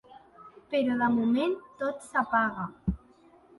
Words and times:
Però, 0.75 0.95
de 1.01 1.09
moment, 1.17 1.55
tot 1.83 2.09
s'apaga. 2.09 2.69